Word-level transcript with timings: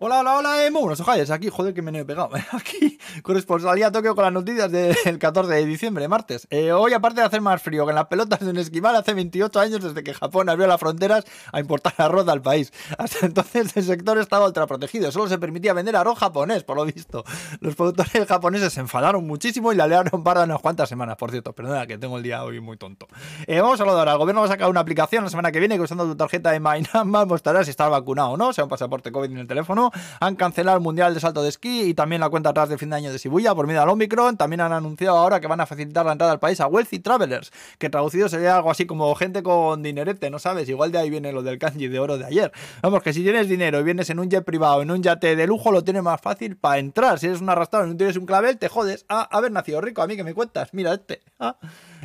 Hola, 0.00 0.18
hola, 0.18 0.38
hola, 0.38 0.66
eh, 0.66 0.72
muy 0.72 0.80
buenos 0.80 0.98
ojalles, 0.98 1.30
aquí, 1.30 1.50
joder 1.50 1.72
que 1.72 1.80
me 1.80 1.96
he 1.96 2.04
pegado, 2.04 2.30
aquí, 2.50 2.98
corresponsalía 3.22 3.92
Tokio 3.92 4.16
con 4.16 4.24
las 4.24 4.32
noticias 4.32 4.68
del 4.72 5.20
14 5.20 5.54
de 5.54 5.64
diciembre, 5.64 6.08
martes. 6.08 6.48
Eh, 6.50 6.72
hoy, 6.72 6.92
aparte 6.94 7.20
de 7.20 7.28
hacer 7.28 7.40
más 7.40 7.62
frío 7.62 7.84
que 7.84 7.90
en 7.90 7.94
las 7.94 8.08
pelotas 8.08 8.40
de 8.40 8.50
un 8.50 8.56
esquimal, 8.56 8.96
hace 8.96 9.14
28 9.14 9.60
años 9.60 9.84
desde 9.84 10.02
que 10.02 10.12
Japón 10.12 10.48
abrió 10.48 10.66
las 10.66 10.80
fronteras 10.80 11.24
a 11.52 11.60
importar 11.60 11.94
arroz 11.98 12.26
al 12.26 12.42
país. 12.42 12.72
Hasta 12.98 13.24
entonces 13.24 13.76
el 13.76 13.84
sector 13.84 14.18
estaba 14.18 14.46
ultra 14.46 14.66
protegido, 14.66 15.12
solo 15.12 15.28
se 15.28 15.38
permitía 15.38 15.72
vender 15.72 15.94
arroz 15.94 16.18
japonés, 16.18 16.64
por 16.64 16.76
lo 16.76 16.86
visto. 16.86 17.22
Los 17.60 17.76
productores 17.76 18.26
japoneses 18.26 18.72
se 18.72 18.80
enfadaron 18.80 19.24
muchísimo 19.24 19.72
y 19.72 19.76
la 19.76 19.86
learon 19.86 20.24
para 20.24 20.42
unas 20.42 20.60
cuantas 20.60 20.88
semanas, 20.88 21.16
por 21.16 21.30
cierto, 21.30 21.52
perdona 21.52 21.86
que 21.86 21.98
tengo 21.98 22.16
el 22.16 22.24
día 22.24 22.42
hoy 22.42 22.58
muy 22.58 22.76
tonto. 22.76 23.06
Eh, 23.46 23.60
vamos 23.60 23.78
a 23.78 23.84
hablar, 23.84 24.08
el 24.08 24.18
gobierno 24.18 24.40
va 24.40 24.48
a 24.48 24.50
sacar 24.50 24.68
una 24.68 24.80
aplicación 24.80 25.22
la 25.22 25.30
semana 25.30 25.52
que 25.52 25.60
viene 25.60 25.76
que 25.76 25.82
usando 25.82 26.04
tu 26.04 26.16
tarjeta 26.16 26.50
de 26.50 26.58
MyNamba 26.58 27.26
mostrará 27.26 27.62
si 27.62 27.70
estás 27.70 27.88
vacunado 27.88 28.30
o 28.30 28.36
no, 28.36 28.52
sea 28.52 28.64
un 28.64 28.70
pasaporte 28.70 29.12
COVID 29.12 29.30
en 29.30 29.38
el 29.38 29.46
teléfono 29.46 29.83
han 30.20 30.36
cancelado 30.36 30.76
el 30.76 30.82
Mundial 30.82 31.14
de 31.14 31.20
Salto 31.20 31.42
de 31.42 31.48
Esquí 31.48 31.82
y 31.82 31.94
también 31.94 32.20
la 32.20 32.28
cuenta 32.28 32.50
atrás 32.50 32.68
de 32.68 32.78
fin 32.78 32.90
de 32.90 32.96
año 32.96 33.12
de 33.12 33.18
Shibuya 33.18 33.54
por 33.54 33.66
miedo 33.66 33.82
al 33.82 33.88
Omicron. 33.88 34.36
También 34.36 34.60
han 34.60 34.72
anunciado 34.72 35.16
ahora 35.16 35.40
que 35.40 35.46
van 35.46 35.60
a 35.60 35.66
facilitar 35.66 36.06
la 36.06 36.12
entrada 36.12 36.32
al 36.32 36.38
país 36.38 36.60
a 36.60 36.66
Wealthy 36.66 37.00
Travelers, 37.00 37.52
que 37.78 37.90
traducido 37.90 38.28
sería 38.28 38.56
algo 38.56 38.70
así 38.70 38.86
como 38.86 39.14
gente 39.14 39.42
con 39.42 39.82
dinerete, 39.82 40.30
¿no 40.30 40.38
sabes? 40.38 40.68
Igual 40.68 40.92
de 40.92 40.98
ahí 40.98 41.10
viene 41.10 41.32
lo 41.32 41.42
del 41.42 41.58
kanji 41.58 41.88
de 41.88 41.98
oro 41.98 42.18
de 42.18 42.26
ayer. 42.26 42.52
Vamos, 42.82 43.02
que 43.02 43.12
si 43.12 43.22
tienes 43.22 43.48
dinero 43.48 43.80
y 43.80 43.82
vienes 43.82 44.10
en 44.10 44.18
un 44.18 44.28
jet 44.28 44.44
privado, 44.44 44.82
en 44.82 44.90
un 44.90 45.02
yate 45.02 45.36
de 45.36 45.46
lujo, 45.46 45.72
lo 45.72 45.84
tienes 45.84 46.02
más 46.02 46.20
fácil 46.20 46.56
para 46.56 46.78
entrar. 46.78 47.18
Si 47.18 47.26
eres 47.26 47.40
un 47.40 47.48
arrastrado 47.48 47.86
y 47.86 47.90
no 47.90 47.96
tienes 47.96 48.16
un 48.16 48.26
clavel, 48.26 48.58
te 48.58 48.68
jodes. 48.68 49.04
Ah, 49.08 49.28
haber 49.30 49.52
nacido 49.52 49.80
rico, 49.80 50.02
a 50.02 50.06
mí 50.06 50.16
que 50.16 50.24
me 50.24 50.34
cuentas. 50.34 50.72
Mira 50.72 50.94
este. 50.94 51.22
Ah. 51.38 51.56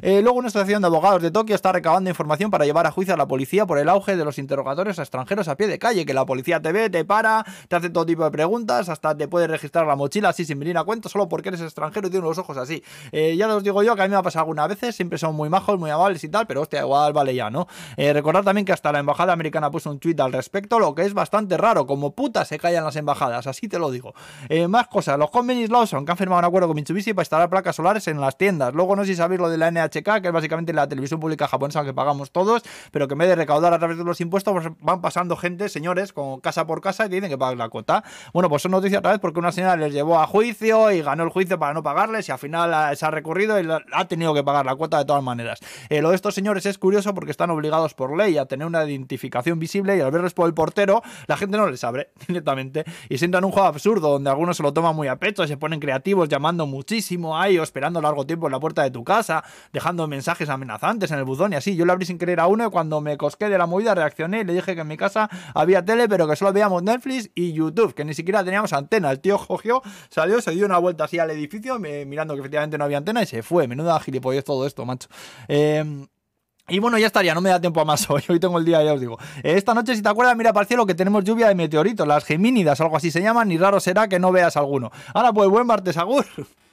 Eh, 0.01 0.21
luego 0.21 0.37
una 0.37 0.47
asociación 0.47 0.81
de 0.81 0.87
abogados 0.87 1.21
de 1.21 1.31
Tokio 1.31 1.55
está 1.55 1.71
recabando 1.71 2.09
información 2.09 2.51
para 2.51 2.65
llevar 2.65 2.87
a 2.87 2.91
juicio 2.91 3.13
a 3.13 3.17
la 3.17 3.27
policía 3.27 3.65
por 3.65 3.77
el 3.77 3.89
auge 3.89 4.15
de 4.15 4.25
los 4.25 4.37
interrogatorios 4.37 4.99
a 4.99 5.03
extranjeros 5.03 5.47
a 5.47 5.55
pie 5.55 5.67
de 5.67 5.79
calle, 5.79 6.05
que 6.05 6.13
la 6.13 6.25
policía 6.25 6.61
te 6.61 6.71
ve, 6.71 6.89
te 6.89 7.05
para, 7.05 7.45
te 7.67 7.75
hace 7.75 7.89
todo 7.89 8.05
tipo 8.05 8.23
de 8.23 8.31
preguntas, 8.31 8.89
hasta 8.89 9.15
te 9.15 9.27
puede 9.27 9.47
registrar 9.47 9.85
la 9.87 9.95
mochila 9.95 10.29
así 10.29 10.45
sin 10.45 10.59
venir 10.59 10.77
a 10.77 10.83
cuento, 10.83 11.09
solo 11.09 11.27
porque 11.27 11.49
eres 11.49 11.61
extranjero 11.61 12.07
y 12.07 12.11
tienes 12.11 12.27
los 12.27 12.37
ojos 12.37 12.57
así. 12.57 12.83
Eh, 13.11 13.35
ya 13.37 13.53
os 13.53 13.63
digo 13.63 13.83
yo 13.83 13.95
que 13.95 14.01
a 14.01 14.05
mí 14.05 14.11
me 14.11 14.17
ha 14.17 14.23
pasado 14.23 14.43
algunas 14.43 14.67
veces, 14.69 14.95
siempre 14.95 15.17
son 15.17 15.35
muy 15.35 15.49
majos, 15.49 15.79
muy 15.79 15.89
amables 15.89 16.23
y 16.23 16.29
tal, 16.29 16.47
pero 16.47 16.61
hostia, 16.61 16.81
igual 16.81 17.13
vale 17.13 17.35
ya, 17.35 17.49
¿no? 17.49 17.67
Eh, 17.97 18.13
recordar 18.13 18.43
también 18.43 18.65
que 18.65 18.73
hasta 18.73 18.91
la 18.91 18.99
embajada 18.99 19.33
americana 19.33 19.71
puso 19.71 19.89
un 19.89 19.99
tweet 19.99 20.15
al 20.19 20.31
respecto, 20.31 20.79
lo 20.79 20.95
que 20.95 21.03
es 21.03 21.13
bastante 21.13 21.57
raro, 21.57 21.85
como 21.85 22.11
puta 22.11 22.45
se 22.45 22.59
callan 22.59 22.83
las 22.83 22.95
embajadas, 22.95 23.47
así 23.47 23.67
te 23.67 23.79
lo 23.79 23.91
digo. 23.91 24.13
más 24.67 24.87
cosas, 24.87 25.17
los 25.17 25.29
Convenis 25.29 25.69
Lawson 25.69 26.05
que 26.05 26.11
han 26.11 26.17
firmado 26.17 26.39
un 26.39 26.45
acuerdo 26.45 26.67
con 26.67 26.75
Mitsubishi 26.75 27.13
para 27.13 27.23
instalar 27.23 27.49
placas 27.49 27.75
solares 27.75 28.07
en 28.07 28.21
las 28.21 28.37
tiendas. 28.37 28.73
Luego 28.73 28.95
no 28.95 29.03
sé 29.03 29.09
si 29.11 29.15
sabéis 29.15 29.41
lo 29.41 29.49
de 29.49 29.57
la 29.57 29.71
NHK, 29.89 30.21
que 30.21 30.27
es 30.27 30.33
básicamente 30.33 30.73
la 30.73 30.87
televisión 30.87 31.19
pública 31.19 31.47
japonesa 31.47 31.83
que 31.83 31.93
pagamos 31.93 32.31
todos, 32.31 32.63
pero 32.91 33.07
que 33.07 33.13
en 33.13 33.19
vez 33.19 33.29
de 33.29 33.35
recaudar 33.35 33.73
a 33.73 33.79
través 33.79 33.97
de 33.97 34.03
los 34.03 34.21
impuestos, 34.21 34.53
pues 34.53 34.67
van 34.79 35.01
pasando 35.01 35.35
gente, 35.35 35.69
señores, 35.69 36.13
con 36.13 36.39
casa 36.39 36.65
por 36.65 36.81
casa 36.81 37.05
y 37.05 37.09
tienen 37.09 37.29
que 37.29 37.37
pagar 37.37 37.57
la 37.57 37.69
cuota. 37.69 38.03
Bueno, 38.33 38.49
pues 38.49 38.61
son 38.61 38.71
noticias 38.71 38.99
otra 38.99 39.11
vez 39.11 39.19
porque 39.19 39.39
una 39.39 39.51
señora 39.51 39.75
les 39.75 39.93
llevó 39.93 40.19
a 40.19 40.27
juicio 40.27 40.91
y 40.91 41.01
ganó 41.01 41.23
el 41.23 41.29
juicio 41.29 41.57
para 41.59 41.73
no 41.73 41.83
pagarles 41.83 42.27
y 42.29 42.31
al 42.31 42.39
final 42.39 42.95
se 42.95 43.05
ha 43.05 43.11
recurrido 43.11 43.59
y 43.59 43.67
ha 43.93 44.07
tenido 44.07 44.33
que 44.33 44.43
pagar 44.43 44.65
la 44.65 44.75
cuota 44.75 44.97
de 44.97 45.05
todas 45.05 45.23
maneras. 45.23 45.59
Eh, 45.89 46.01
lo 46.01 46.09
de 46.09 46.15
estos 46.15 46.35
señores 46.35 46.65
es 46.65 46.77
curioso 46.77 47.13
porque 47.13 47.31
están 47.31 47.49
obligados 47.49 47.93
por 47.93 48.15
ley 48.15 48.37
a 48.37 48.45
tener 48.45 48.67
una 48.67 48.83
identificación 48.85 49.59
visible 49.59 49.97
y 49.97 50.01
al 50.01 50.11
verles 50.11 50.33
por 50.33 50.47
el 50.47 50.53
portero, 50.53 51.01
la 51.27 51.37
gente 51.37 51.57
no 51.57 51.69
les 51.69 51.83
abre 51.83 52.09
directamente 52.27 52.85
y 53.09 53.17
sientan 53.17 53.43
un 53.43 53.51
juego 53.51 53.67
absurdo 53.67 54.11
donde 54.11 54.29
algunos 54.29 54.57
se 54.57 54.63
lo 54.63 54.73
toman 54.73 54.95
muy 54.95 55.07
a 55.07 55.15
pecho, 55.17 55.45
se 55.47 55.57
ponen 55.57 55.79
creativos 55.79 56.29
llamando 56.29 56.65
muchísimo 56.65 57.37
ahí 57.37 57.57
o 57.57 57.63
esperando 57.63 58.01
largo 58.01 58.25
tiempo 58.25 58.47
en 58.47 58.53
la 58.53 58.59
puerta 58.59 58.83
de 58.83 58.91
tu 58.91 59.03
casa, 59.03 59.43
dejando 59.79 60.07
mensajes 60.07 60.49
amenazantes 60.49 61.09
en 61.11 61.19
el 61.19 61.23
buzón 61.23 61.53
y 61.53 61.55
así. 61.55 61.75
Yo 61.77 61.85
le 61.85 61.93
abrí 61.93 62.05
sin 62.05 62.17
querer 62.17 62.41
a 62.41 62.47
uno 62.47 62.67
y 62.67 62.69
cuando 62.69 62.99
me 62.99 63.17
cosqué 63.17 63.47
de 63.47 63.57
la 63.57 63.65
movida 63.65 63.95
reaccioné 63.95 64.41
y 64.41 64.43
le 64.43 64.53
dije 64.53 64.75
que 64.75 64.81
en 64.81 64.87
mi 64.87 64.97
casa 64.97 65.29
había 65.53 65.83
tele, 65.85 66.09
pero 66.09 66.27
que 66.27 66.35
solo 66.35 66.51
veíamos 66.51 66.83
Netflix 66.83 67.31
y 67.33 67.53
YouTube, 67.53 67.93
que 67.93 68.03
ni 68.03 68.13
siquiera 68.13 68.43
teníamos 68.43 68.73
antena. 68.73 69.09
El 69.09 69.21
tío 69.21 69.37
cogió, 69.47 69.81
salió, 70.09 70.41
se 70.41 70.51
dio 70.51 70.65
una 70.65 70.77
vuelta 70.79 71.05
así 71.05 71.17
al 71.17 71.31
edificio, 71.31 71.79
mirando 71.79 72.33
que 72.33 72.41
efectivamente 72.41 72.77
no 72.77 72.83
había 72.83 72.97
antena 72.97 73.23
y 73.23 73.25
se 73.25 73.41
fue. 73.41 73.67
Menuda 73.67 73.99
gilipollez 74.01 74.43
todo 74.43 74.67
esto, 74.67 74.85
macho. 74.85 75.07
Eh, 75.47 76.05
y 76.67 76.79
bueno, 76.79 76.97
ya 76.97 77.07
estaría, 77.07 77.33
no 77.33 77.41
me 77.41 77.49
da 77.49 77.61
tiempo 77.61 77.81
a 77.81 77.85
más 77.85 78.09
hoy. 78.09 78.21
Hoy 78.29 78.39
tengo 78.39 78.59
el 78.59 78.65
día, 78.65 78.83
ya 78.83 78.93
os 78.93 78.99
digo. 78.99 79.17
Eh, 79.43 79.53
esta 79.55 79.73
noche, 79.73 79.95
si 79.95 80.01
te 80.01 80.09
acuerdas, 80.09 80.35
mira 80.35 80.53
para 80.53 80.63
el 80.63 80.67
cielo 80.67 80.85
que 80.85 80.93
tenemos 80.93 81.23
lluvia 81.23 81.47
de 81.47 81.55
meteoritos, 81.55 82.07
las 82.07 82.25
gemínidas, 82.25 82.79
algo 82.81 82.97
así 82.97 83.11
se 83.11 83.21
llaman, 83.21 83.51
y 83.51 83.57
raro 83.57 83.79
será 83.79 84.07
que 84.07 84.19
no 84.19 84.31
veas 84.31 84.57
alguno. 84.57 84.91
Ahora, 85.13 85.33
pues 85.33 85.49
buen 85.49 85.65
martes, 85.65 85.95
Agur. 85.97 86.25